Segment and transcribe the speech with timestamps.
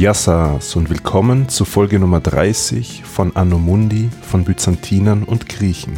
[0.00, 5.92] Yassas und willkommen zu Folge Nummer 30 von Anno Mundi von Byzantinern und Griechen.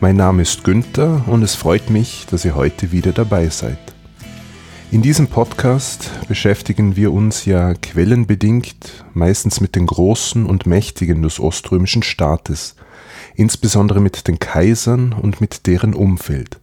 [0.00, 3.76] Mein Name ist Günther und es freut mich, dass ihr heute wieder dabei seid.
[4.90, 11.38] In diesem Podcast beschäftigen wir uns ja quellenbedingt meistens mit den Großen und Mächtigen des
[11.38, 12.74] oströmischen Staates,
[13.34, 16.58] insbesondere mit den Kaisern und mit deren Umfeld.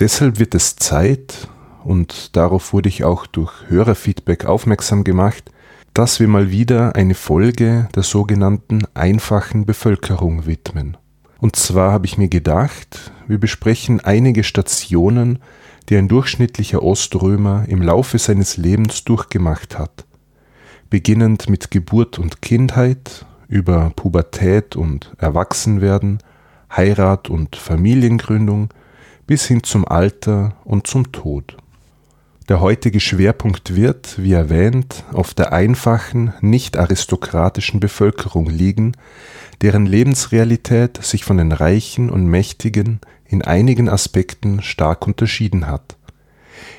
[0.00, 1.46] Deshalb wird es Zeit,
[1.84, 5.52] und darauf wurde ich auch durch Hörerfeedback aufmerksam gemacht,
[5.94, 10.96] dass wir mal wieder eine Folge der sogenannten einfachen Bevölkerung widmen.
[11.38, 15.38] Und zwar habe ich mir gedacht, wir besprechen einige Stationen,
[15.88, 20.04] die ein durchschnittlicher Oströmer im Laufe seines Lebens durchgemacht hat.
[20.90, 26.18] Beginnend mit Geburt und Kindheit, über Pubertät und Erwachsenwerden,
[26.74, 28.68] Heirat und Familiengründung
[29.26, 31.56] bis hin zum Alter und zum Tod.
[32.50, 38.96] Der heutige Schwerpunkt wird, wie erwähnt, auf der einfachen, nicht aristokratischen Bevölkerung liegen,
[39.62, 45.96] deren Lebensrealität sich von den Reichen und Mächtigen in einigen Aspekten stark unterschieden hat.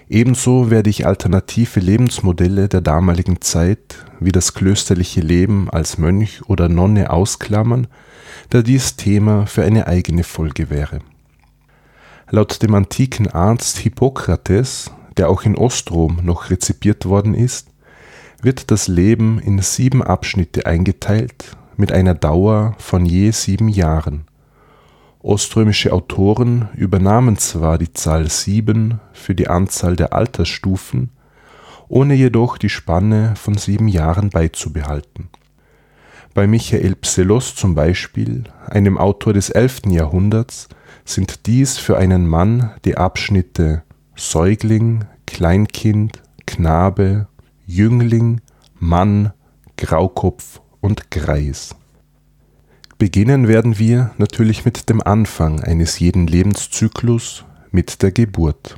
[0.09, 6.67] Ebenso werde ich alternative Lebensmodelle der damaligen Zeit wie das klösterliche Leben als Mönch oder
[6.67, 7.87] Nonne ausklammern,
[8.49, 10.99] da dies Thema für eine eigene Folge wäre.
[12.29, 17.67] Laut dem antiken Arzt Hippokrates der auch in Ostrom noch rezipiert worden ist,
[18.41, 24.25] wird das Leben in sieben Abschnitte eingeteilt mit einer Dauer von je sieben Jahren.
[25.19, 31.11] Oströmische Autoren übernahmen zwar die Zahl sieben für die Anzahl der Altersstufen,
[31.87, 35.29] ohne jedoch die Spanne von sieben Jahren beizubehalten.
[36.33, 39.81] Bei Michael Psellos zum Beispiel, einem Autor des 11.
[39.87, 40.69] Jahrhunderts,
[41.03, 43.83] sind dies für einen Mann die Abschnitte
[44.15, 47.27] Säugling, Kleinkind, Knabe,
[47.65, 48.41] Jüngling,
[48.79, 49.33] Mann,
[49.77, 51.75] Graukopf und Greis.
[52.97, 58.77] Beginnen werden wir natürlich mit dem Anfang eines jeden Lebenszyklus, mit der Geburt.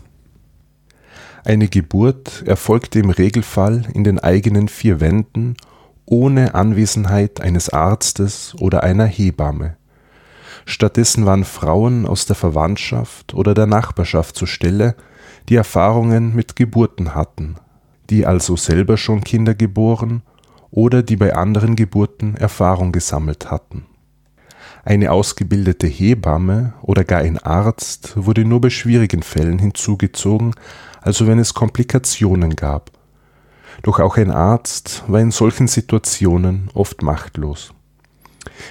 [1.43, 5.57] Eine Geburt erfolgte im Regelfall in den eigenen vier Wänden
[6.05, 9.75] ohne Anwesenheit eines Arztes oder einer Hebamme.
[10.65, 14.95] Stattdessen waren Frauen aus der Verwandtschaft oder der Nachbarschaft zur Stelle,
[15.49, 17.55] die Erfahrungen mit Geburten hatten,
[18.09, 20.21] die also selber schon Kinder geboren
[20.71, 23.85] oder die bei anderen Geburten Erfahrung gesammelt hatten.
[24.85, 30.55] Eine ausgebildete Hebamme oder gar ein Arzt wurde nur bei schwierigen Fällen hinzugezogen,
[31.01, 32.91] also wenn es Komplikationen gab.
[33.81, 37.73] Doch auch ein Arzt war in solchen Situationen oft machtlos.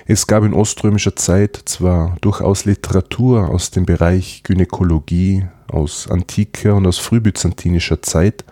[0.06, 6.86] Es gab in oströmischer Zeit zwar durchaus Literatur aus dem Bereich Gynäkologie, aus antiker und
[6.86, 8.44] aus frühbyzantinischer Zeit,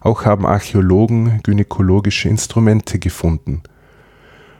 [0.00, 3.62] auch haben Archäologen gynäkologische Instrumente gefunden.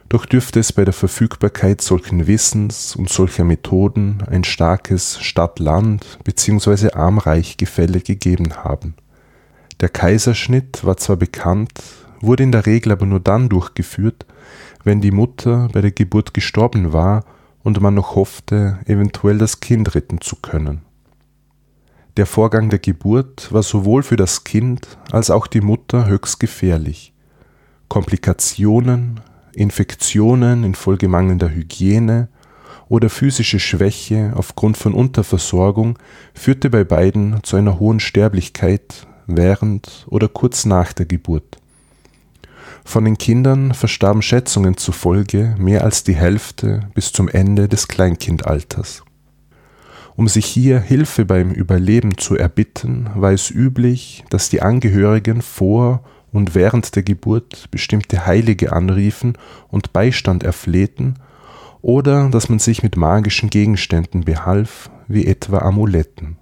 [0.09, 6.93] Doch dürfte es bei der Verfügbarkeit solchen Wissens und solcher Methoden ein starkes Stadt-Land bzw.
[6.93, 8.95] Arm-Reich-Gefälle gegeben haben.
[9.81, 11.73] Der Kaiserschnitt war zwar bekannt,
[12.21, 14.25] wurde in der Regel aber nur dann durchgeführt,
[14.89, 17.27] wenn die Mutter bei der Geburt gestorben war
[17.63, 20.81] und man noch hoffte, eventuell das Kind retten zu können.
[22.17, 27.13] Der Vorgang der Geburt war sowohl für das Kind als auch die Mutter höchst gefährlich.
[27.89, 29.21] Komplikationen,
[29.53, 32.29] Infektionen infolge mangelnder Hygiene
[32.89, 35.99] oder physische Schwäche aufgrund von Unterversorgung
[36.33, 41.58] führte bei beiden zu einer hohen Sterblichkeit während oder kurz nach der Geburt.
[42.89, 49.05] Von den Kindern verstarben Schätzungen zufolge mehr als die Hälfte bis zum Ende des Kleinkindalters.
[50.17, 56.03] Um sich hier Hilfe beim Überleben zu erbitten, war es üblich, dass die Angehörigen vor
[56.33, 59.37] und während der Geburt bestimmte Heilige anriefen
[59.69, 61.17] und Beistand erflehten,
[61.83, 66.39] oder dass man sich mit magischen Gegenständen behalf, wie etwa Amuletten.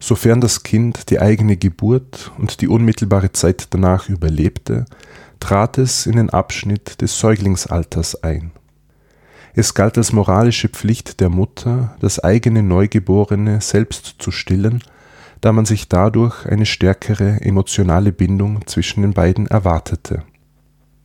[0.00, 4.86] Sofern das Kind die eigene Geburt und die unmittelbare Zeit danach überlebte,
[5.40, 8.52] trat es in den Abschnitt des Säuglingsalters ein.
[9.54, 14.82] Es galt als moralische Pflicht der Mutter, das eigene Neugeborene selbst zu stillen,
[15.40, 20.22] da man sich dadurch eine stärkere emotionale Bindung zwischen den beiden erwartete.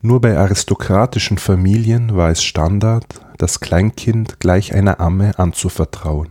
[0.02, 6.30] Nur bei aristokratischen Familien war es Standard, das Kleinkind gleich einer Amme anzuvertrauen.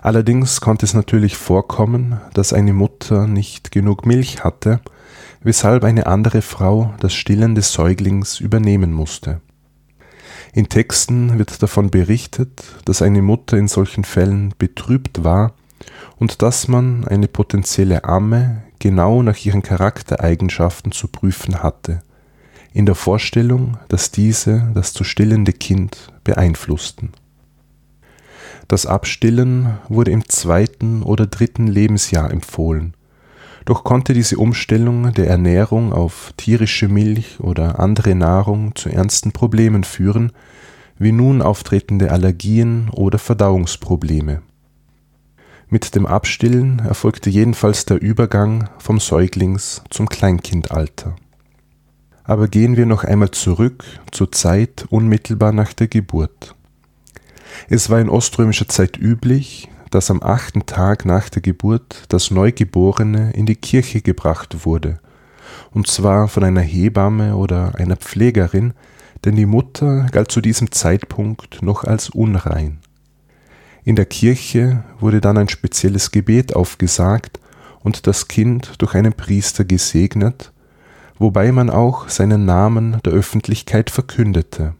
[0.00, 4.80] Allerdings konnte es natürlich vorkommen, dass eine Mutter nicht genug Milch hatte
[5.44, 9.40] weshalb eine andere Frau das Stillen des Säuglings übernehmen musste.
[10.52, 15.54] In Texten wird davon berichtet, dass eine Mutter in solchen Fällen betrübt war
[16.16, 22.02] und dass man eine potenzielle Amme genau nach ihren Charaktereigenschaften zu prüfen hatte,
[22.72, 27.12] in der Vorstellung, dass diese das zu stillende Kind beeinflussten.
[28.68, 32.94] Das Abstillen wurde im zweiten oder dritten Lebensjahr empfohlen,
[33.64, 39.84] doch konnte diese Umstellung der Ernährung auf tierische Milch oder andere Nahrung zu ernsten Problemen
[39.84, 40.32] führen,
[40.98, 44.42] wie nun auftretende Allergien oder Verdauungsprobleme.
[45.68, 51.16] Mit dem Abstillen erfolgte jedenfalls der Übergang vom Säuglings zum Kleinkindalter.
[52.22, 56.54] Aber gehen wir noch einmal zurück zur Zeit unmittelbar nach der Geburt.
[57.68, 63.30] Es war in oströmischer Zeit üblich, dass am achten Tag nach der Geburt das Neugeborene
[63.32, 64.98] in die Kirche gebracht wurde,
[65.70, 68.74] und zwar von einer Hebamme oder einer Pflegerin,
[69.24, 72.78] denn die Mutter galt zu diesem Zeitpunkt noch als unrein.
[73.84, 77.38] In der Kirche wurde dann ein spezielles Gebet aufgesagt
[77.80, 80.52] und das Kind durch einen Priester gesegnet,
[81.18, 84.74] wobei man auch seinen Namen der Öffentlichkeit verkündete.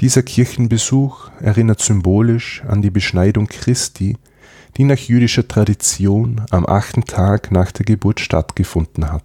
[0.00, 4.16] Dieser Kirchenbesuch erinnert symbolisch an die Beschneidung Christi,
[4.76, 9.24] die nach jüdischer Tradition am achten Tag nach der Geburt stattgefunden hat.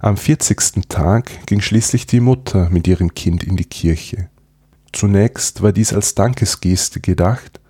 [0.00, 4.28] Am vierzigsten Tag ging schließlich die Mutter mit ihrem Kind in die Kirche.
[4.92, 7.60] Zunächst war dies als Dankesgeste gedacht,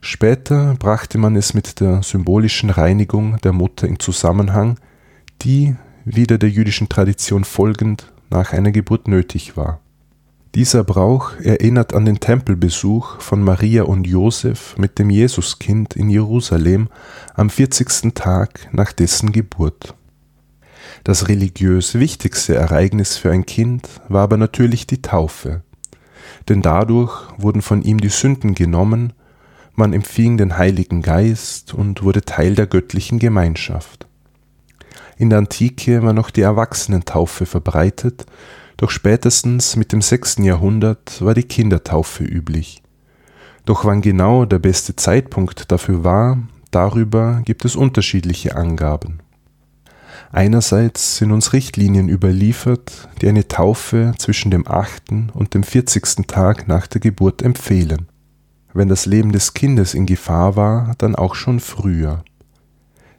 [0.00, 4.78] später brachte man es mit der symbolischen Reinigung der Mutter in Zusammenhang,
[5.42, 5.74] die,
[6.04, 9.80] wieder der jüdischen Tradition folgend, nach einer Geburt nötig war.
[10.56, 16.88] Dieser Brauch erinnert an den Tempelbesuch von Maria und Josef mit dem Jesuskind in Jerusalem
[17.34, 18.14] am 40.
[18.14, 19.94] Tag nach dessen Geburt.
[21.04, 25.62] Das religiös wichtigste Ereignis für ein Kind war aber natürlich die Taufe,
[26.48, 29.12] denn dadurch wurden von ihm die Sünden genommen,
[29.76, 34.08] man empfing den Heiligen Geist und wurde Teil der göttlichen Gemeinschaft.
[35.16, 38.26] In der Antike war noch die Erwachsenentaufe verbreitet
[38.80, 40.38] doch spätestens mit dem 6.
[40.38, 42.82] Jahrhundert war die Kindertaufe üblich.
[43.66, 46.38] Doch wann genau der beste Zeitpunkt dafür war,
[46.70, 49.18] darüber gibt es unterschiedliche Angaben.
[50.32, 55.12] Einerseits sind uns Richtlinien überliefert, die eine Taufe zwischen dem 8.
[55.34, 56.26] und dem 40.
[56.26, 58.06] Tag nach der Geburt empfehlen.
[58.72, 62.24] Wenn das Leben des Kindes in Gefahr war, dann auch schon früher.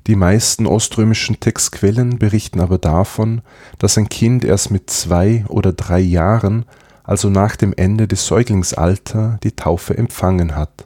[0.08, 3.42] Die meisten oströmischen Textquellen berichten aber davon,
[3.78, 6.66] dass ein Kind erst mit zwei oder drei Jahren,
[7.04, 10.86] also nach dem Ende des Säuglingsalters, die Taufe empfangen hat.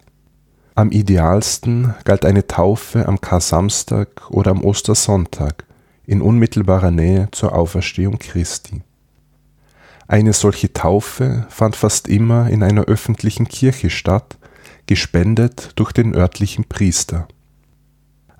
[0.76, 5.64] Am idealsten galt eine Taufe am Kar-Samstag oder am Ostersonntag
[6.06, 8.84] in unmittelbarer Nähe zur Auferstehung Christi.
[10.08, 14.38] Eine solche Taufe fand fast immer in einer öffentlichen Kirche statt,
[14.86, 17.28] gespendet durch den örtlichen Priester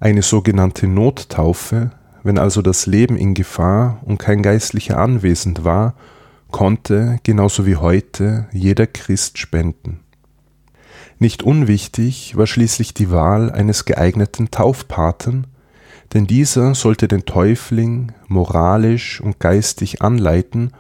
[0.06, 1.90] eine sogenannte Nottaufe,
[2.22, 5.96] wenn also das Leben in Gefahr und kein Geistlicher anwesend war,
[6.52, 10.02] konnte, genauso wie heute, jeder Christ spenden.
[11.18, 15.48] Nicht unwichtig war schließlich die Wahl eines geeigneten Taufpaten,
[16.14, 20.72] denn dieser sollte den Täufling moralisch und geistig anleiten,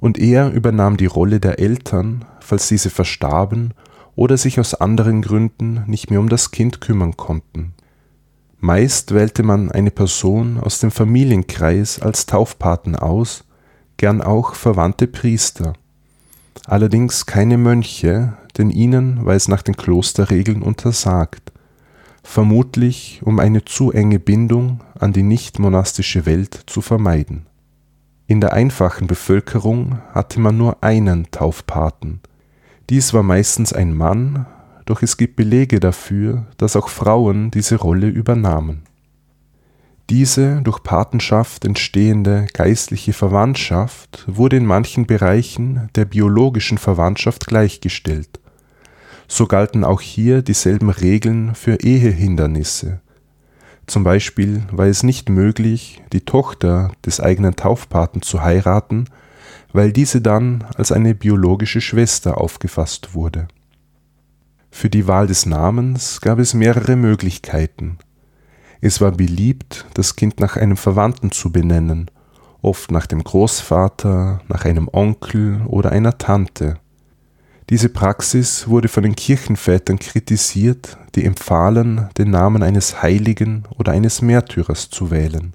[0.00, 3.72] und er übernahm die Rolle der Eltern, falls diese verstarben
[4.16, 7.73] oder sich aus anderen Gründen nicht mehr um das Kind kümmern konnten.
[8.64, 13.44] Meist wählte man eine Person aus dem Familienkreis als Taufpaten aus,
[13.98, 15.74] gern auch verwandte Priester.
[16.64, 21.52] Allerdings keine Mönche, denn ihnen war es nach den Klosterregeln untersagt,
[22.22, 27.44] vermutlich um eine zu enge Bindung an die nicht monastische Welt zu vermeiden.
[28.28, 32.20] In der einfachen Bevölkerung hatte man nur einen Taufpaten.
[32.88, 34.46] Dies war meistens ein Mann,
[34.84, 38.82] doch es gibt Belege dafür, dass auch Frauen diese Rolle übernahmen.
[40.10, 48.38] Diese durch Patenschaft entstehende geistliche Verwandtschaft wurde in manchen Bereichen der biologischen Verwandtschaft gleichgestellt.
[49.26, 53.00] So galten auch hier dieselben Regeln für Ehehindernisse.
[53.86, 59.06] Zum Beispiel war es nicht möglich, die Tochter des eigenen Taufpaten zu heiraten,
[59.72, 63.48] weil diese dann als eine biologische Schwester aufgefasst wurde
[64.74, 67.96] für die Wahl des Namens gab es mehrere Möglichkeiten.
[68.80, 72.10] Es war beliebt, das Kind nach einem Verwandten zu benennen,
[72.60, 76.74] oft nach dem Großvater, nach einem Onkel oder einer Tante.
[77.70, 84.22] Diese Praxis wurde von den Kirchenvätern kritisiert, die empfahlen, den Namen eines Heiligen oder eines
[84.22, 85.54] Märtyrers zu wählen.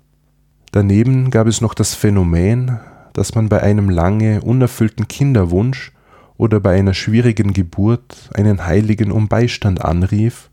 [0.72, 2.80] Daneben gab es noch das Phänomen,
[3.12, 5.92] dass man bei einem lange unerfüllten Kinderwunsch
[6.40, 10.50] oder bei einer schwierigen Geburt einen Heiligen um Beistand anrief,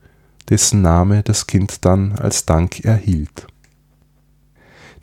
[0.50, 3.46] dessen Name das Kind dann als Dank erhielt.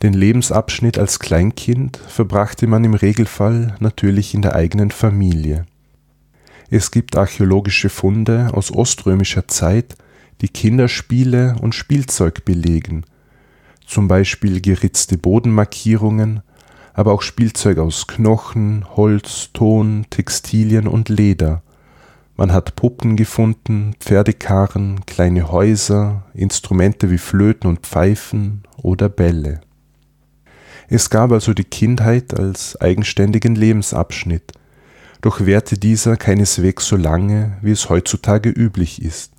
[0.02, 5.64] Den Lebensabschnitt als Kleinkind verbrachte man im Regelfall natürlich in der eigenen Familie.
[6.68, 9.96] Es gibt archäologische Funde aus oströmischer Zeit,
[10.42, 13.06] die Kinderspiele und Spielzeug belegen,
[13.86, 16.42] zum Beispiel geritzte Bodenmarkierungen,
[16.94, 21.62] aber auch Spielzeug aus Knochen, Holz, Ton, Textilien und Leder.
[22.36, 29.60] Man hat Puppen gefunden, Pferdekarren, kleine Häuser, Instrumente wie Flöten und Pfeifen oder Bälle.
[30.88, 34.52] Es gab also die Kindheit als eigenständigen Lebensabschnitt,
[35.20, 39.32] doch währte dieser keineswegs so lange, wie es heutzutage üblich ist.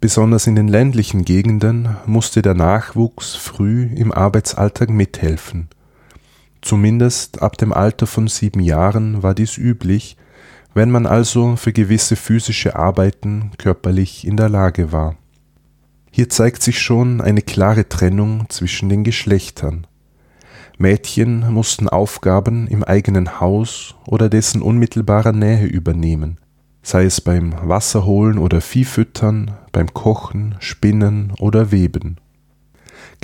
[0.00, 5.68] Besonders in den ländlichen Gegenden musste der Nachwuchs früh im Arbeitsalltag mithelfen.
[6.64, 10.16] Zumindest ab dem Alter von sieben Jahren war dies üblich,
[10.72, 15.16] wenn man also für gewisse physische Arbeiten körperlich in der Lage war.
[16.10, 19.86] Hier zeigt sich schon eine klare Trennung zwischen den Geschlechtern.
[20.78, 26.38] Mädchen mussten Aufgaben im eigenen Haus oder dessen unmittelbarer Nähe übernehmen,
[26.82, 32.16] sei es beim Wasserholen oder Viehfüttern, beim Kochen, Spinnen oder Weben.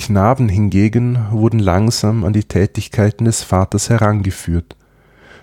[0.00, 4.74] Knaben hingegen wurden langsam an die Tätigkeiten des Vaters herangeführt.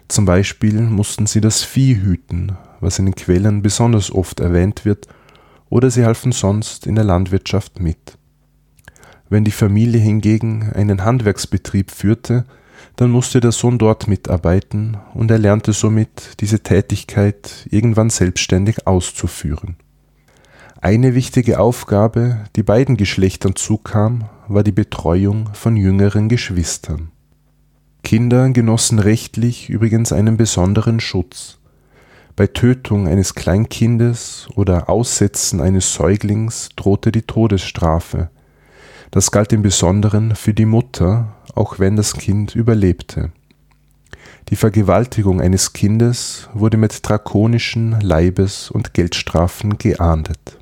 [0.07, 5.07] Zum Beispiel mussten sie das Vieh hüten, was in den Quellen besonders oft erwähnt wird,
[5.69, 8.17] oder sie halfen sonst in der Landwirtschaft mit.
[9.29, 12.45] Wenn die Familie hingegen einen Handwerksbetrieb führte,
[12.95, 19.75] dann musste der Sohn dort mitarbeiten und er lernte somit diese Tätigkeit irgendwann selbstständig auszuführen.
[20.81, 27.11] Eine wichtige Aufgabe, die beiden Geschlechtern zukam, war die Betreuung von jüngeren Geschwistern.
[28.03, 31.57] Kinder genossen rechtlich übrigens einen besonderen Schutz.
[32.35, 38.29] Bei Tötung eines Kleinkindes oder Aussetzen eines Säuglings drohte die Todesstrafe,
[39.11, 43.31] das galt im Besonderen für die Mutter, auch wenn das Kind überlebte.
[44.49, 50.59] Die Vergewaltigung eines Kindes wurde mit drakonischen Leibes- und Geldstrafen geahndet.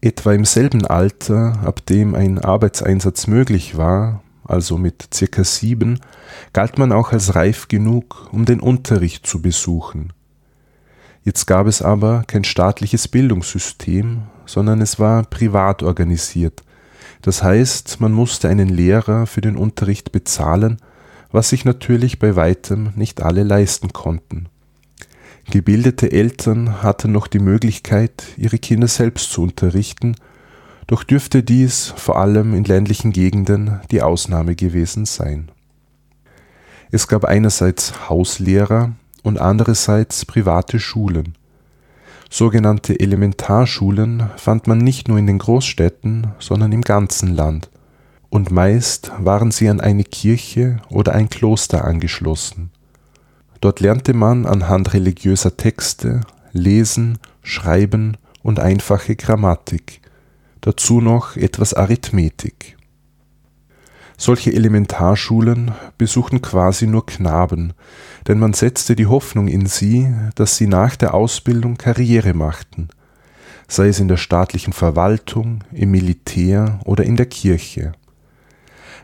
[0.00, 6.00] Etwa im selben Alter, ab dem ein Arbeitseinsatz möglich war, also mit circa sieben,
[6.52, 10.12] galt man auch als reif genug, um den Unterricht zu besuchen.
[11.24, 16.62] Jetzt gab es aber kein staatliches Bildungssystem, sondern es war privat organisiert,
[17.22, 20.78] das heißt, man musste einen Lehrer für den Unterricht bezahlen,
[21.32, 24.48] was sich natürlich bei weitem nicht alle leisten konnten.
[25.50, 30.16] Gebildete Eltern hatten noch die Möglichkeit, ihre Kinder selbst zu unterrichten,
[30.88, 35.50] doch dürfte dies vor allem in ländlichen Gegenden die Ausnahme gewesen sein.
[36.90, 41.34] Es gab einerseits Hauslehrer und andererseits private Schulen.
[42.28, 47.70] Sogenannte Elementarschulen fand man nicht nur in den Großstädten, sondern im ganzen Land,
[48.30, 52.70] und meist waren sie an eine Kirche oder ein Kloster angeschlossen.
[53.60, 56.20] Dort lernte man anhand religiöser Texte
[56.52, 60.00] lesen, schreiben und einfache Grammatik,
[60.60, 62.76] dazu noch etwas Arithmetik.
[64.18, 67.74] Solche Elementarschulen besuchten quasi nur Knaben,
[68.26, 72.88] denn man setzte die Hoffnung in sie, dass sie nach der Ausbildung Karriere machten,
[73.68, 77.92] sei es in der staatlichen Verwaltung, im Militär oder in der Kirche.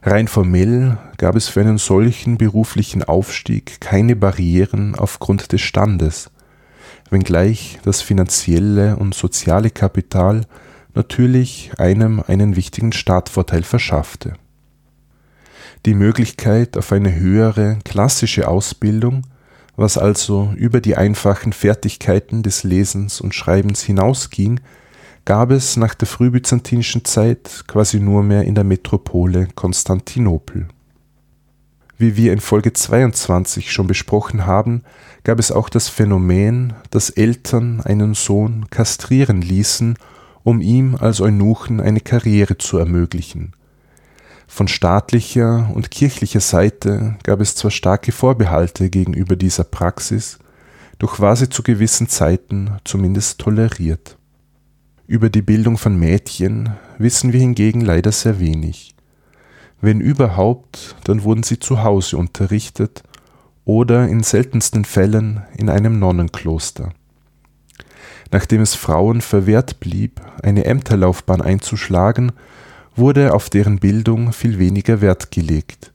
[0.04, 6.30] Rein formell gab es für einen solchen beruflichen Aufstieg keine Barrieren aufgrund des Standes,
[7.10, 10.44] wenngleich das finanzielle und soziale Kapital
[10.94, 14.34] natürlich einem einen wichtigen Startvorteil verschaffte.
[15.86, 19.22] Die Möglichkeit auf eine höhere klassische Ausbildung,
[19.76, 24.60] was also über die einfachen Fertigkeiten des Lesens und Schreibens hinausging,
[25.24, 30.68] gab es nach der frühbyzantinischen Zeit quasi nur mehr in der Metropole Konstantinopel.
[31.96, 34.82] Wie wir in Folge 22 schon besprochen haben,
[35.22, 39.96] gab es auch das Phänomen, dass Eltern einen Sohn kastrieren ließen,
[40.42, 43.52] um ihm als Eunuchen eine Karriere zu ermöglichen.
[44.48, 50.40] Von staatlicher und kirchlicher Seite gab es zwar starke Vorbehalte gegenüber dieser Praxis,
[50.98, 54.18] doch war sie zu gewissen Zeiten zumindest toleriert.
[55.12, 58.94] Über die Bildung von Mädchen wissen wir hingegen leider sehr wenig.
[59.82, 63.02] Wenn überhaupt, dann wurden sie zu Hause unterrichtet
[63.66, 66.94] oder in seltensten Fällen in einem Nonnenkloster.
[68.30, 72.32] Nachdem es Frauen verwehrt blieb, eine Ämterlaufbahn einzuschlagen,
[72.96, 75.92] wurde auf deren Bildung viel weniger Wert gelegt.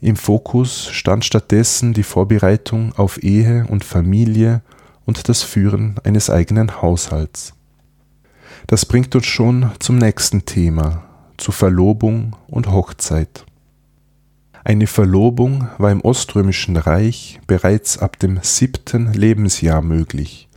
[0.00, 4.62] Im Fokus stand stattdessen die Vorbereitung auf Ehe und Familie
[5.06, 7.54] und das Führen eines eigenen Haushalts.
[8.70, 11.02] Das bringt uns schon zum nächsten Thema,
[11.38, 13.44] zu Verlobung und Hochzeit.
[14.62, 20.48] Eine Verlobung war im Oströmischen Reich bereits ab dem siebten Lebensjahr möglich,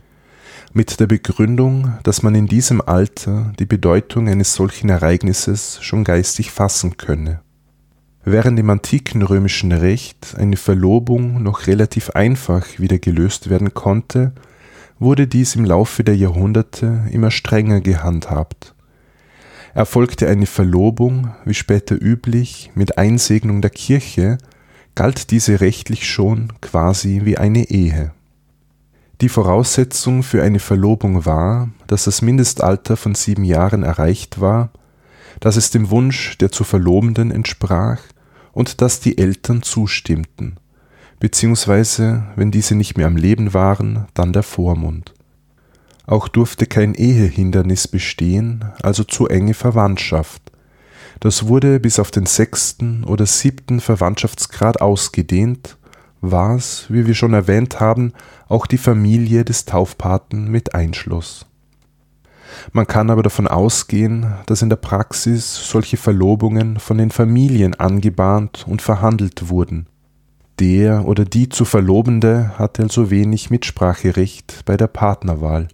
[0.72, 6.52] mit der Begründung, dass man in diesem Alter die Bedeutung eines solchen Ereignisses schon geistig
[6.52, 7.40] fassen könne.
[8.22, 14.34] Während im antiken römischen Recht eine Verlobung noch relativ einfach wieder gelöst werden konnte,
[14.98, 18.74] wurde dies im Laufe der Jahrhunderte immer strenger gehandhabt.
[19.74, 24.38] Erfolgte eine Verlobung, wie später üblich, mit Einsegnung der Kirche,
[24.94, 28.12] galt diese rechtlich schon quasi wie eine Ehe.
[29.20, 34.70] Die Voraussetzung für eine Verlobung war, dass das Mindestalter von sieben Jahren erreicht war,
[35.40, 38.00] dass es dem Wunsch der zu Verlobenden entsprach
[38.52, 40.58] und dass die Eltern zustimmten,
[41.24, 45.14] beziehungsweise, wenn diese nicht mehr am Leben waren, dann der Vormund.
[46.06, 50.42] Auch durfte kein Ehehindernis bestehen, also zu enge Verwandtschaft.
[51.20, 55.78] Das wurde bis auf den sechsten oder siebten Verwandtschaftsgrad ausgedehnt,
[56.20, 58.12] was, wie wir schon erwähnt haben,
[58.46, 61.46] auch die Familie des Taufpaten mit einschloss.
[62.72, 68.66] Man kann aber davon ausgehen, dass in der Praxis solche Verlobungen von den Familien angebahnt
[68.68, 69.86] und verhandelt wurden.
[70.60, 75.68] Der oder die zu Verlobende hatte also wenig Mitspracherecht bei der Partnerwahl.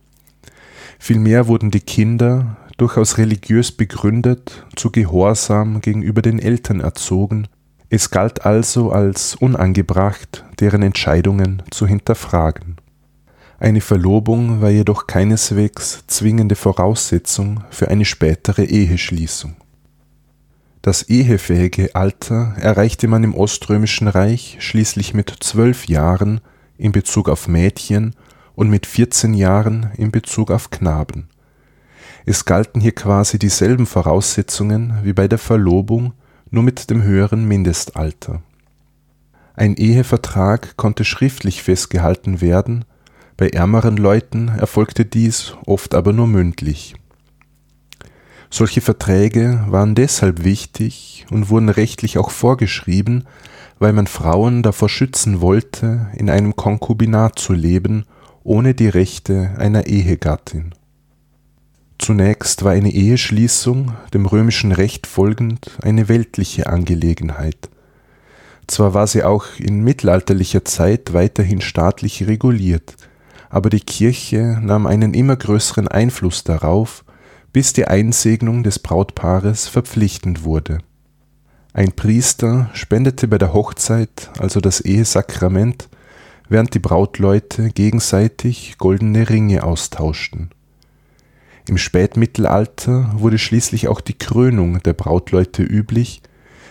[0.99, 7.47] Vielmehr wurden die Kinder, durchaus religiös begründet, zu Gehorsam gegenüber den Eltern erzogen,
[7.93, 12.77] es galt also als unangebracht, deren Entscheidungen zu hinterfragen.
[13.59, 19.57] Eine Verlobung war jedoch keineswegs zwingende Voraussetzung für eine spätere Eheschließung.
[20.83, 26.41] Das ehefähige Alter erreichte man im Oströmischen Reich schließlich mit zwölf Jahren
[26.79, 28.15] in Bezug auf Mädchen
[28.55, 31.29] und mit 14 Jahren in Bezug auf Knaben.
[32.25, 36.13] Es galten hier quasi dieselben Voraussetzungen wie bei der Verlobung,
[36.51, 38.43] nur mit dem höheren Mindestalter.
[39.55, 42.85] Ein Ehevertrag konnte schriftlich festgehalten werden
[43.41, 46.95] bei ärmeren Leuten erfolgte dies oft aber nur mündlich.
[48.53, 53.25] Solche Verträge waren deshalb wichtig und wurden rechtlich auch vorgeschrieben,
[53.79, 58.05] weil man Frauen davor schützen wollte, in einem Konkubinat zu leben,
[58.43, 60.75] ohne die Rechte einer Ehegattin.
[61.99, 67.69] Zunächst war eine Eheschließung, dem römischen Recht folgend, eine weltliche Angelegenheit.
[68.67, 72.97] Zwar war sie auch in mittelalterlicher Zeit weiterhin staatlich reguliert,
[73.49, 77.05] aber die Kirche nahm einen immer größeren Einfluss darauf,
[77.53, 80.79] bis die Einsegnung des Brautpaares verpflichtend wurde.
[81.73, 85.89] Ein Priester spendete bei der Hochzeit also das Ehesakrament,
[86.49, 90.51] während die Brautleute gegenseitig goldene Ringe austauschten.
[91.69, 96.23] Im Spätmittelalter wurde schließlich auch die Krönung der Brautleute üblich,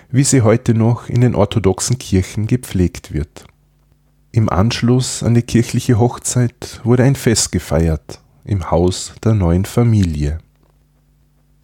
[0.10, 3.46] wie sie heute noch in den orthodoxen Kirchen gepflegt wird
[4.32, 10.38] im Anschluss an die kirchliche Hochzeit wurde ein Fest gefeiert im Haus der neuen Familie.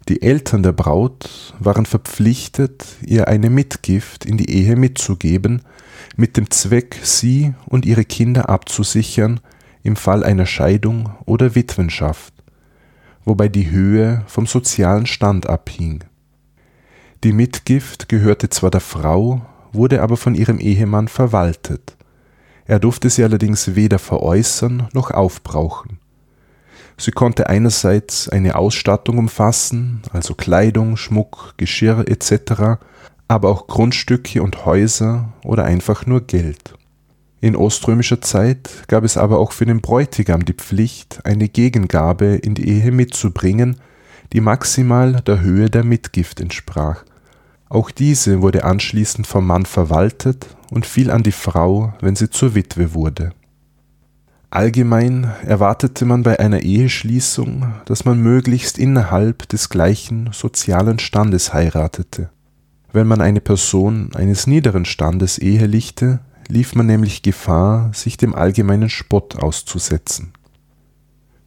[0.07, 5.63] Die Eltern der Braut waren verpflichtet, ihr eine Mitgift in die Ehe mitzugeben,
[6.15, 9.39] mit dem Zweck, sie und ihre Kinder abzusichern
[9.81, 12.35] im Fall einer Scheidung oder Witwenschaft,
[13.23, 16.03] wobei die Höhe vom sozialen Stand abhing.
[17.23, 19.41] Die Mitgift gehörte zwar der Frau,
[19.73, 21.97] wurde aber von ihrem Ehemann verwaltet.
[22.65, 25.97] Er durfte sie allerdings weder veräußern noch aufbrauchen.
[26.97, 32.79] Sie konnte einerseits eine Ausstattung umfassen, also Kleidung, Schmuck, Geschirr etc.,
[33.27, 36.75] aber auch Grundstücke und Häuser oder einfach nur Geld.
[37.41, 42.55] In oströmischer Zeit gab es aber auch für den Bräutigam die Pflicht, eine Gegengabe in
[42.55, 43.77] die Ehe mitzubringen,
[44.33, 47.03] die maximal der Höhe der Mitgift entsprach
[47.75, 52.55] auch diese wurde anschließend vom Mann verwaltet und fiel an die Frau, wenn sie zur
[52.55, 53.31] Witwe wurde.
[54.55, 62.29] Allgemein erwartete man bei einer Eheschließung, dass man möglichst innerhalb des gleichen sozialen Standes heiratete.
[62.93, 68.87] Wenn man eine Person eines niederen Standes ehelichte, lief man nämlich Gefahr, sich dem allgemeinen
[68.87, 70.31] Spott auszusetzen.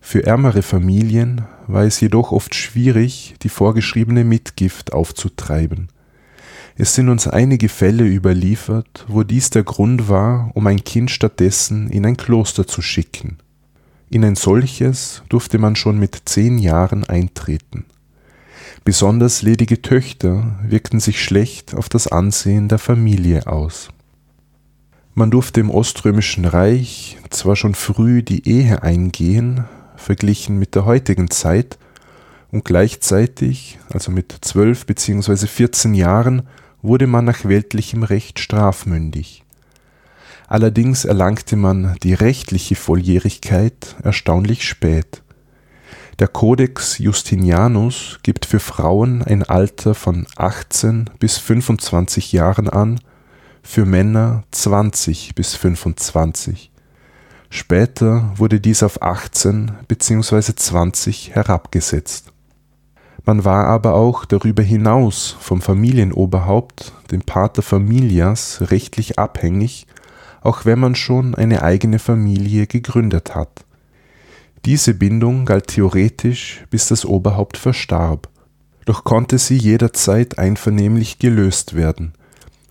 [0.01, 5.89] Für ärmere Familien war es jedoch oft schwierig, die vorgeschriebene Mitgift aufzutreiben.
[6.81, 11.91] Es sind uns einige Fälle überliefert, wo dies der Grund war, um ein Kind stattdessen
[11.91, 13.39] in ein Kloster zu schicken.
[14.11, 17.85] In ein solches durfte man schon mit zehn Jahren eintreten.
[18.85, 23.89] Besonders ledige Töchter wirkten sich schlecht auf das Ansehen der Familie aus.
[25.15, 29.65] Man durfte im Oströmischen Reich zwar schon früh die Ehe eingehen,
[29.97, 31.77] verglichen mit der heutigen Zeit,
[32.51, 35.49] und gleichzeitig, also mit zwölf bzw.
[35.49, 36.43] 14 Jahren,
[36.83, 39.45] wurde man nach weltlichem Recht strafmündig.
[40.47, 45.23] Allerdings erlangte man die rechtliche Volljährigkeit erstaunlich spät.
[46.19, 53.01] Der Codex Justinianus gibt für Frauen ein Alter von 18 bis 25 Jahren an,
[53.63, 56.73] für Männer 20 bis 25.
[57.51, 60.55] Später wurde dies auf 18 bzw.
[60.55, 62.33] 20 herabgesetzt.
[63.25, 69.87] Man war aber auch darüber hinaus vom Familienoberhaupt, dem Pater Familias, rechtlich abhängig,
[70.41, 73.65] auch wenn man schon eine eigene Familie gegründet hat.
[74.65, 78.29] Diese Bindung galt theoretisch, bis das Oberhaupt verstarb,
[78.85, 82.13] doch konnte sie jederzeit einvernehmlich gelöst werden,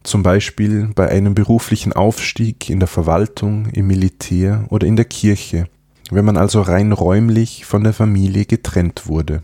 [0.04, 5.68] zum Beispiel bei einem beruflichen Aufstieg in der Verwaltung, im Militär oder in der Kirche,
[6.10, 9.44] wenn man also rein räumlich von der Familie getrennt wurde.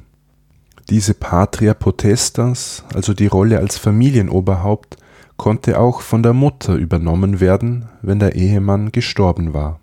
[0.90, 4.98] Diese Patria Potestas, also die Rolle als Familienoberhaupt,
[5.38, 9.80] konnte auch von der Mutter übernommen werden, wenn der Ehemann gestorben war.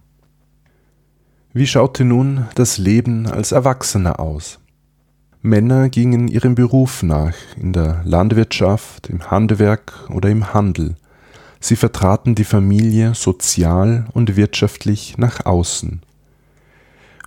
[1.52, 4.60] Wie schaute nun das Leben als Erwachsener aus?
[5.42, 10.96] Männer gingen ihrem Beruf nach, in der Landwirtschaft, im Handwerk oder im Handel.
[11.60, 16.02] Sie vertraten die Familie sozial und wirtschaftlich nach außen.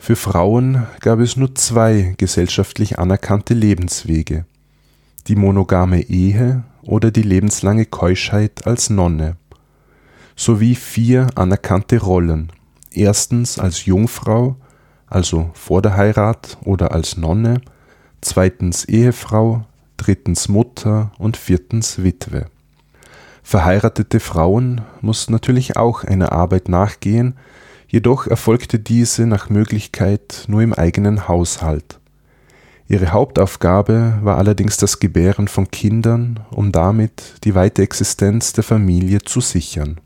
[0.05, 4.43] Für Frauen gab es nur zwei gesellschaftlich anerkannte Lebenswege
[5.27, 9.37] die monogame Ehe oder die lebenslange Keuschheit als Nonne,
[10.35, 12.51] sowie vier anerkannte Rollen,
[12.91, 14.57] erstens als Jungfrau,
[15.07, 17.61] also vor der Heirat oder als Nonne,
[18.19, 22.47] zweitens Ehefrau, drittens Mutter und viertens Witwe.
[23.41, 27.35] Verheiratete Frauen mussten natürlich auch einer Arbeit nachgehen,
[27.93, 31.99] jedoch erfolgte diese nach Möglichkeit nur im eigenen Haushalt.
[32.89, 39.39] Ihre Hauptaufgabe war allerdings das Gebären von Kindern, um damit die Weiterexistenz der Familie zu
[39.39, 40.01] sichern.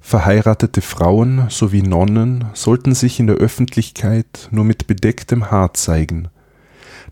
[0.00, 6.28] Verheiratete Frauen sowie Nonnen sollten sich in der Öffentlichkeit nur mit bedecktem Haar zeigen,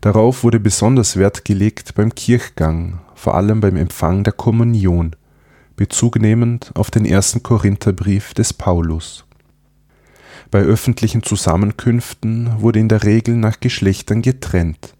[0.01, 5.15] Darauf wurde besonders Wert gelegt beim Kirchgang, vor allem beim Empfang der Kommunion,
[5.75, 9.25] bezugnehmend auf den ersten Korintherbrief des Paulus.
[10.51, 14.95] Bei öffentlichen Zusammenkünften wurde in der Regel nach Geschlechtern getrennt.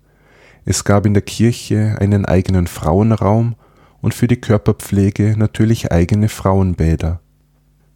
[0.65, 3.55] Es gab in der Kirche einen eigenen Frauenraum
[4.01, 7.21] und für die Körperpflege natürlich eigene Frauenbäder.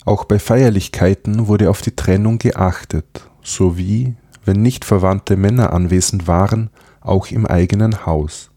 [0.06, 6.70] Auch bei Feierlichkeiten wurde auf die Trennung geachtet, sowie, wenn nicht verwandte Männer anwesend waren,
[7.02, 8.52] auch im eigenen Haus.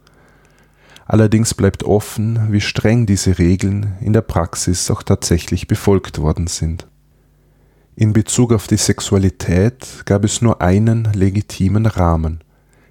[1.07, 6.87] Allerdings bleibt offen, wie streng diese Regeln in der Praxis auch tatsächlich befolgt worden sind.
[7.95, 12.43] In Bezug auf die Sexualität gab es nur einen legitimen Rahmen,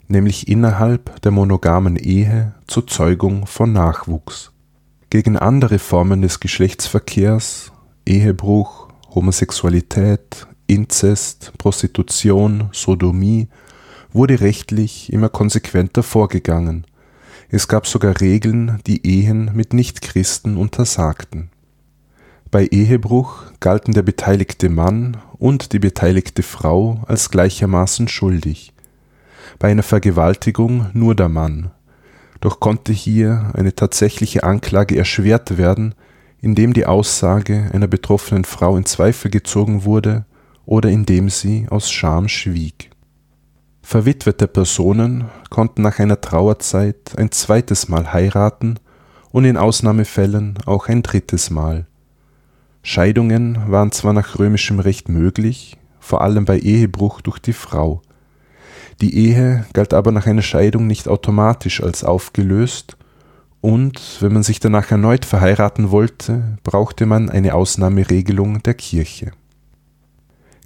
[0.07, 4.51] nämlich innerhalb der monogamen Ehe zur Zeugung von Nachwuchs.
[5.09, 7.71] Gegen andere Formen des Geschlechtsverkehrs,
[8.05, 13.47] Ehebruch, Homosexualität, Inzest, Prostitution, Sodomie
[14.13, 16.85] wurde rechtlich immer konsequenter vorgegangen.
[17.49, 21.49] Es gab sogar Regeln, die Ehen mit Nichtchristen untersagten.
[22.51, 28.73] Bei Ehebruch galten der beteiligte Mann und die beteiligte Frau als gleichermaßen schuldig,
[29.57, 31.71] bei einer Vergewaltigung nur der Mann.
[32.41, 35.95] Doch konnte hier eine tatsächliche Anklage erschwert werden,
[36.41, 40.25] indem die Aussage einer betroffenen Frau in Zweifel gezogen wurde
[40.65, 42.91] oder indem sie aus Scham schwieg.
[43.81, 48.77] Verwitwete Personen konnten nach einer Trauerzeit ein zweites Mal heiraten
[49.31, 51.87] und in Ausnahmefällen auch ein drittes Mal.
[52.83, 58.01] Scheidungen waren zwar nach römischem Recht möglich, vor allem bei Ehebruch durch die Frau.
[59.01, 62.97] Die Ehe galt aber nach einer Scheidung nicht automatisch als aufgelöst
[63.61, 69.31] und wenn man sich danach erneut verheiraten wollte, brauchte man eine Ausnahmeregelung der Kirche.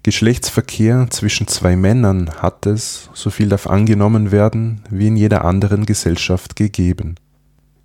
[0.03, 5.85] Geschlechtsverkehr zwischen zwei Männern hat es, so viel darf angenommen werden, wie in jeder anderen
[5.85, 7.15] Gesellschaft gegeben.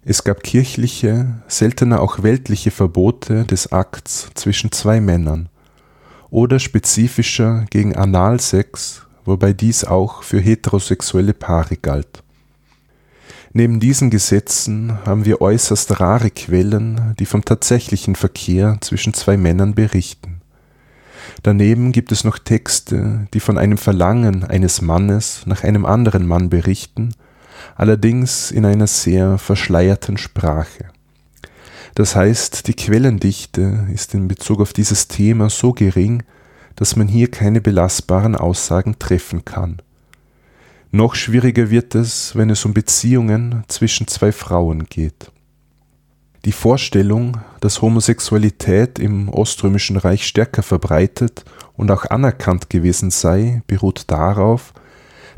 [0.02, 5.50] Es gab kirchliche, seltener auch weltliche Verbote des Akts zwischen zwei Männern
[6.30, 12.22] oder spezifischer gegen Analsex, wobei dies auch für heterosexuelle Paare galt.
[13.52, 19.74] Neben diesen Gesetzen haben wir äußerst rare Quellen, die vom tatsächlichen Verkehr zwischen zwei Männern
[19.74, 20.40] berichten.
[21.42, 26.48] Daneben gibt es noch Texte, die von einem Verlangen eines Mannes nach einem anderen Mann
[26.48, 27.14] berichten,
[27.77, 30.87] allerdings in einer sehr verschleierten Sprache.
[31.94, 36.23] Das heißt, die Quellendichte ist in Bezug auf dieses Thema so gering,
[36.77, 39.83] dass man hier keine belastbaren Aussagen treffen kann.
[40.92, 45.31] Noch schwieriger wird es, wenn es um Beziehungen zwischen zwei Frauen geht.
[46.46, 51.44] Die Vorstellung, dass Homosexualität im Oströmischen Reich stärker verbreitet
[51.77, 54.73] und auch anerkannt gewesen sei, beruht darauf,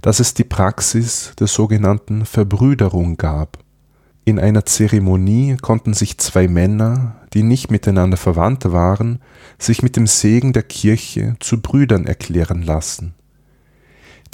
[0.03, 3.59] dass es die Praxis der sogenannten Verbrüderung gab.
[4.25, 9.21] In einer Zeremonie konnten sich zwei Männer, die nicht miteinander verwandt waren,
[9.59, 13.15] sich mit dem Segen der Kirche zu Brüdern erklären lassen.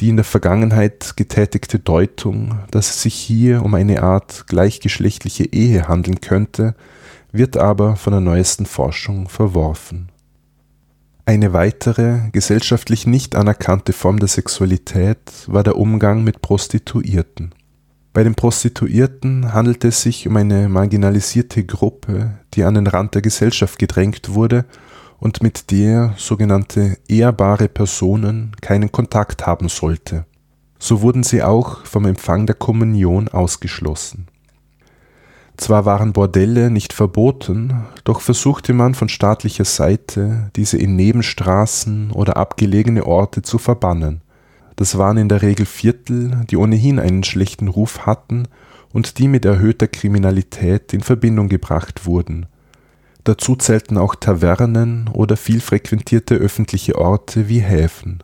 [0.00, 5.88] Die in der Vergangenheit getätigte Deutung, dass es sich hier um eine Art gleichgeschlechtliche Ehe
[5.88, 6.74] handeln könnte,
[7.32, 10.10] wird aber von der neuesten Forschung verworfen.
[11.28, 17.54] Eine weitere gesellschaftlich nicht anerkannte Form der Sexualität war der Umgang mit Prostituierten.
[18.14, 23.20] Bei den Prostituierten handelte es sich um eine marginalisierte Gruppe, die an den Rand der
[23.20, 24.64] Gesellschaft gedrängt wurde
[25.18, 30.24] und mit der sogenannte ehrbare Personen keinen Kontakt haben sollte.
[30.78, 34.28] So wurden sie auch vom Empfang der Kommunion ausgeschlossen.
[35.58, 42.36] Zwar waren Bordelle nicht verboten, doch versuchte man von staatlicher Seite, diese in Nebenstraßen oder
[42.36, 44.20] abgelegene Orte zu verbannen.
[44.76, 48.46] Das waren in der Regel Viertel, die ohnehin einen schlechten Ruf hatten
[48.92, 52.46] und die mit erhöhter Kriminalität in Verbindung gebracht wurden.
[53.24, 58.22] Dazu zählten auch Tavernen oder viel frequentierte öffentliche Orte wie Häfen,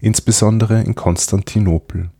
[0.00, 2.10] insbesondere in Konstantinopel.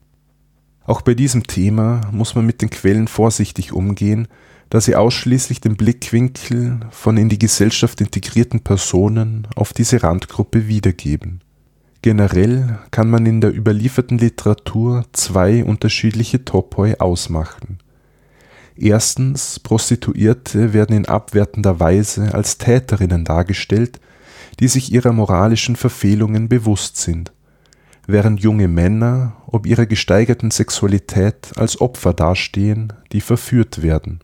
[0.85, 4.29] Auch bei diesem Thema muss man mit den Quellen vorsichtig umgehen,
[4.73, 11.43] da sie ausschließlich den Blickwinkel von in die Gesellschaft integrierten Personen auf diese Randgruppe wiedergeben.
[12.01, 17.81] Generell kann man in der überlieferten Literatur zwei unterschiedliche Topoi ausmachen.
[18.75, 24.01] Erstens, Prostituierte werden in abwertender Weise als Täterinnen dargestellt,
[24.59, 27.31] die sich ihrer moralischen Verfehlungen bewusst sind,
[28.07, 34.21] während junge Männer ob ihrer gesteigerten Sexualität als Opfer dastehen, die verführt werden.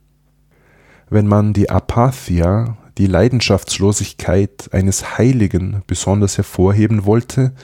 [1.11, 7.55] Wenn man die Apathia, die Leidenschaftslosigkeit eines Heiligen besonders hervorheben wollte,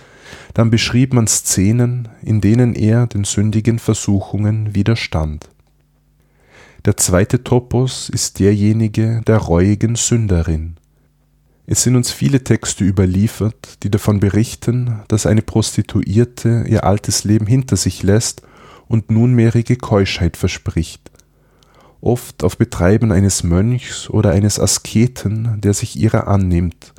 [0.54, 5.50] dann beschrieb man Szenen, in denen er den sündigen Versuchungen widerstand.
[6.86, 10.76] Der zweite Topos ist derjenige der reuigen Sünderin.
[11.66, 17.46] Es sind uns viele Texte überliefert, die davon berichten, dass eine Prostituierte ihr altes Leben
[17.46, 18.42] hinter sich lässt
[18.86, 21.10] und nunmehrige Keuschheit verspricht
[22.04, 26.92] oft auf Betreiben eines Mönchs oder eines Asketen, der sich ihrer annimmt,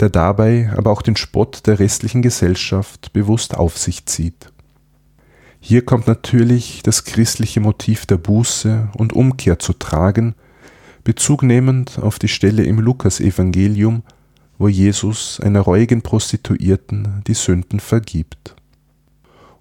[0.00, 4.52] der dabei aber auch den Spott der restlichen Gesellschaft bewusst auf sich zieht.
[5.60, 10.34] Hier kommt natürlich das christliche Motiv der Buße und Umkehr zu tragen,
[11.04, 14.02] bezugnehmend auf die Stelle im Lukasevangelium,
[14.58, 18.56] wo Jesus einer reuigen Prostituierten die Sünden vergibt.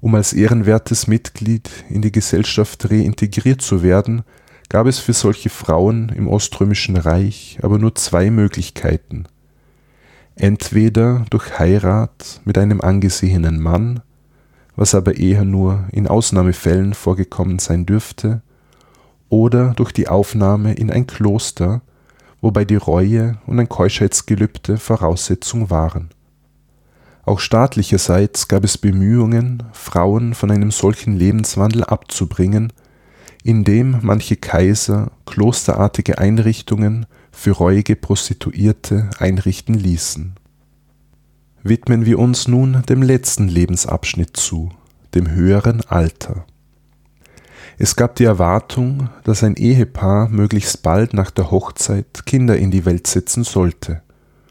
[0.01, 4.23] Um als ehrenwertes Mitglied in die Gesellschaft reintegriert zu werden,
[4.69, 9.25] gab es für solche Frauen im Oströmischen Reich aber nur zwei Möglichkeiten.
[10.35, 14.01] Entweder durch Heirat mit einem angesehenen Mann,
[14.75, 18.41] was aber eher nur in Ausnahmefällen vorgekommen sein dürfte,
[19.27, 21.81] oder durch die Aufnahme in ein Kloster,
[22.41, 26.09] wobei die Reue und ein Keuschheitsgelübde Voraussetzung waren.
[27.25, 32.71] Auch staatlicherseits gab es Bemühungen, Frauen von einem solchen Lebenswandel abzubringen
[33.43, 40.35] in dem manche Kaiser klosterartige Einrichtungen für reuige Prostituierte einrichten ließen.
[41.63, 44.69] Widmen wir uns nun dem letzten Lebensabschnitt zu,
[45.13, 46.45] dem höheren Alter.
[47.77, 52.85] Es gab die Erwartung, dass ein Ehepaar möglichst bald nach der Hochzeit Kinder in die
[52.85, 54.01] Welt setzen sollte,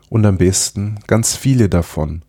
[0.09, 2.23] und am besten ganz viele davon.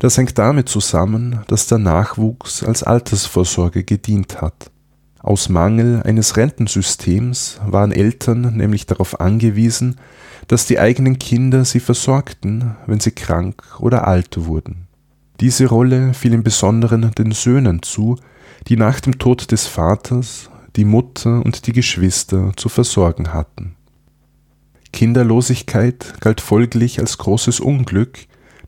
[0.00, 4.72] Das hängt damit zusammen, dass der Nachwuchs als Altersvorsorge gedient hat
[5.22, 9.96] aus Mangel eines Rentensystems waren Eltern nämlich darauf angewiesen,
[10.48, 14.88] dass die eigenen Kinder sie versorgten, wenn sie krank oder alt wurden.
[15.40, 18.16] Diese Rolle fiel im Besonderen den Söhnen zu,
[18.68, 23.76] die nach dem Tod des Vaters die Mutter und die Geschwister zu versorgen hatten.
[24.92, 28.18] Kinderlosigkeit galt folglich als großes Unglück,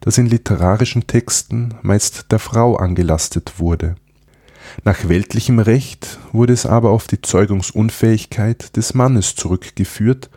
[0.01, 3.97] das in literarischen Texten meist der Frau angelastet wurde.
[4.85, 10.31] Nach weltlichem Recht wurde es aber auf die Zeugungsunfähigkeit des Mannes zurückgeführt,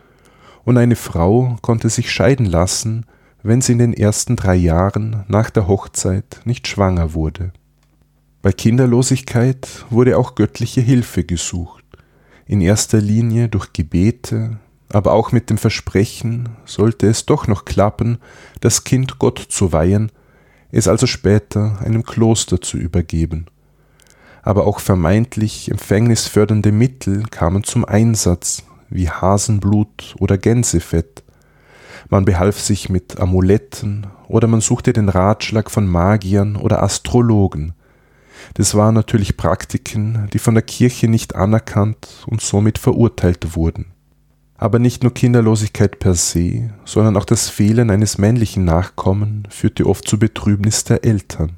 [0.64, 3.06] und eine Frau konnte sich scheiden lassen,
[3.42, 7.52] wenn sie in den ersten drei Jahren nach der Hochzeit nicht schwanger wurde.
[8.42, 11.84] Bei Kinderlosigkeit wurde auch göttliche Hilfe gesucht,
[12.46, 14.58] in erster Linie durch Gebete,
[14.90, 18.18] aber auch mit dem Versprechen, sollte es doch noch klappen,
[18.60, 20.12] das Kind Gott zu weihen,
[20.70, 23.46] es also später einem Kloster zu übergeben
[24.42, 31.22] aber auch vermeintlich empfängnisfördernde Mittel kamen zum Einsatz, wie Hasenblut oder Gänsefett.
[32.08, 37.74] Man behalf sich mit Amuletten oder man suchte den Ratschlag von Magiern oder Astrologen.
[38.54, 43.86] Das waren natürlich Praktiken, die von der Kirche nicht anerkannt und somit verurteilt wurden.
[44.56, 50.08] Aber nicht nur Kinderlosigkeit per se, sondern auch das Fehlen eines männlichen Nachkommen führte oft
[50.08, 51.57] zur Betrübnis der Eltern.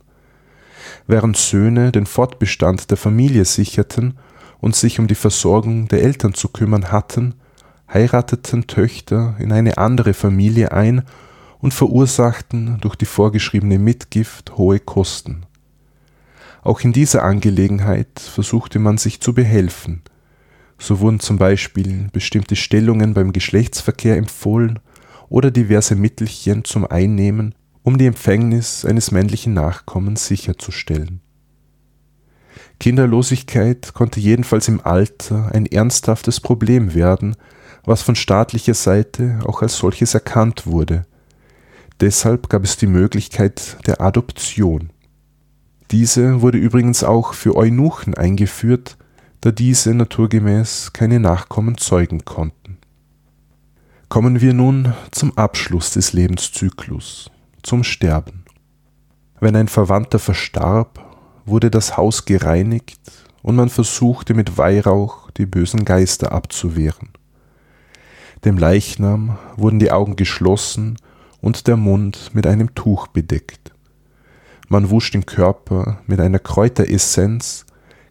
[1.10, 4.14] Während Söhne den Fortbestand der Familie sicherten
[4.60, 7.34] und sich um die Versorgung der Eltern zu kümmern hatten,
[7.92, 11.02] heirateten Töchter in eine andere Familie ein
[11.58, 15.46] und verursachten durch die vorgeschriebene Mitgift hohe Kosten.
[16.62, 20.02] Auch in dieser Angelegenheit versuchte man sich zu behelfen.
[20.78, 24.78] So wurden zum Beispiel bestimmte Stellungen beim Geschlechtsverkehr empfohlen
[25.28, 31.20] oder diverse Mittelchen zum Einnehmen, um die Empfängnis eines männlichen Nachkommens sicherzustellen.
[32.78, 37.36] Kinderlosigkeit konnte jedenfalls im Alter ein ernsthaftes Problem werden,
[37.84, 41.06] was von staatlicher Seite auch als solches erkannt wurde.
[42.00, 44.90] Deshalb gab es die Möglichkeit der Adoption.
[45.90, 48.96] Diese wurde übrigens auch für Eunuchen eingeführt,
[49.40, 52.78] da diese naturgemäß keine Nachkommen zeugen konnten.
[54.08, 57.30] Kommen wir nun zum Abschluss des Lebenszyklus,
[57.62, 58.44] zum Sterben.
[59.40, 61.04] Wenn ein Verwandter verstarb,
[61.46, 63.00] wurde das Haus gereinigt
[63.42, 67.10] und man versuchte mit Weihrauch die bösen Geister abzuwehren.
[68.44, 70.96] Dem Leichnam wurden die Augen geschlossen
[71.40, 73.72] und der Mund mit einem Tuch bedeckt.
[74.68, 77.66] Man wusch den Körper mit einer Kräuteressenz,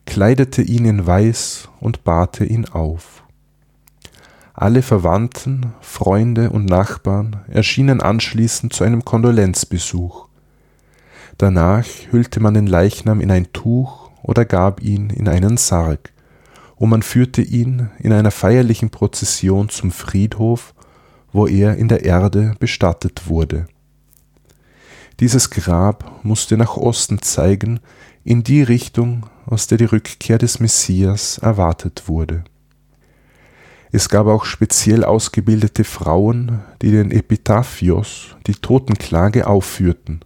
[0.06, 3.19] kleidete ihn in Weiß und bahrte ihn auf.
[4.62, 10.28] Alle Verwandten, Freunde und Nachbarn erschienen anschließend zu einem Kondolenzbesuch.
[11.38, 16.12] Danach hüllte man den Leichnam in ein Tuch oder gab ihn in einen Sarg,
[16.76, 20.74] und man führte ihn in einer feierlichen Prozession zum Friedhof,
[21.32, 23.66] wo er in der Erde bestattet wurde.
[25.22, 27.80] Dieses Grab musste nach Osten zeigen,
[28.26, 32.44] in die Richtung, aus der die Rückkehr des Messias erwartet wurde.
[33.92, 40.20] Es gab auch speziell ausgebildete Frauen, die den Epitaphios, die Totenklage, aufführten.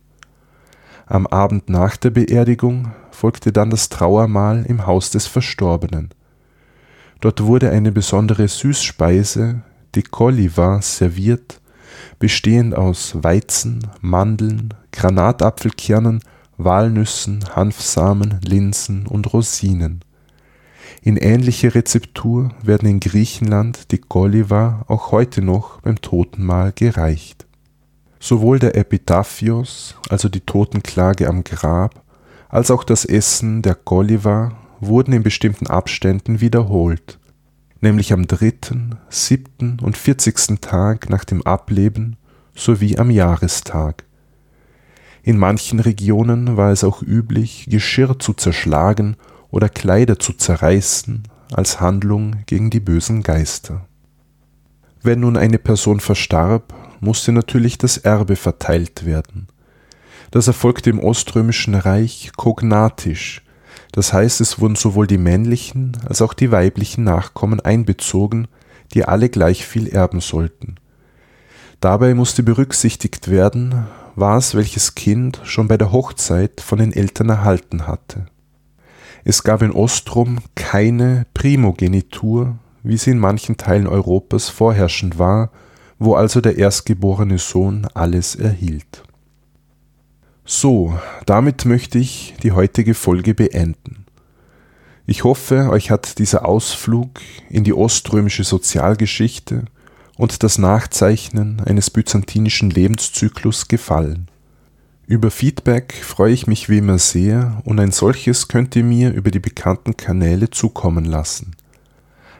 [1.05, 6.09] Am Abend nach der Beerdigung folgte dann das Trauermahl im Haus des Verstorbenen.
[7.21, 9.61] Dort wurde eine besondere Süßspeise,
[9.95, 11.61] die Kolliva, serviert,
[12.19, 16.21] bestehend aus Weizen, Mandeln, Granatapfelkernen,
[16.57, 20.03] Walnüssen, Hanfsamen, Linsen und Rosinen.
[21.05, 27.45] In ähnlicher Rezeptur werden in Griechenland die Golliva auch heute noch beim Totenmahl gereicht.
[28.21, 32.01] Sowohl der Epitaphios, also die Totenklage am Grab,
[32.47, 37.19] als auch das Essen der Golliva wurden in bestimmten Abständen wiederholt,
[37.81, 42.15] nämlich am dritten, siebten und vierzigsten Tag nach dem Ableben
[42.55, 44.05] sowie am Jahrestag.
[45.21, 49.17] In manchen Regionen war es auch üblich, Geschirr zu zerschlagen
[49.53, 53.85] oder Kleider zu zerreißen als Handlung gegen die bösen Geister.
[55.03, 59.47] Wenn nun eine Person verstarb, musste natürlich das Erbe verteilt werden.
[60.31, 63.43] Das erfolgte im Oströmischen Reich kognatisch,
[63.91, 68.47] das heißt, es wurden sowohl die männlichen als auch die weiblichen Nachkommen einbezogen,
[68.95, 70.77] die alle gleich viel erben sollten.
[71.79, 73.85] Dabei musste berücksichtigt werden,
[74.15, 78.25] was welches Kind schon bei der Hochzeit von den Eltern erhalten hatte.
[79.25, 85.49] Es gab in Ostrom keine Primogenitur, wie sie in manchen Teilen Europas vorherrschend war,
[85.97, 89.03] wo also der erstgeborene Sohn alles erhielt.
[90.45, 94.05] So, damit möchte ich die heutige Folge beenden.
[95.05, 99.65] Ich hoffe, euch hat dieser Ausflug in die oströmische Sozialgeschichte
[100.17, 104.27] und das Nachzeichnen eines byzantinischen Lebenszyklus gefallen.
[105.05, 109.31] Über Feedback freue ich mich wie immer sehr und ein solches könnt ihr mir über
[109.31, 111.55] die bekannten Kanäle zukommen lassen.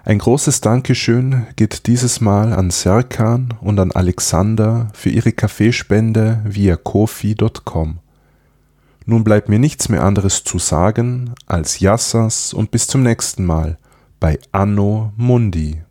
[0.06, 6.78] Ein großes Dankeschön geht dieses Mal an Serkan und an Alexander für ihre Kaffeespende via
[6.78, 8.00] kofi.com.
[9.06, 13.78] Nun bleibt mir nichts mehr anderes zu sagen als Yassas und bis zum nächsten Mal
[14.22, 15.82] bei Anno Mundi.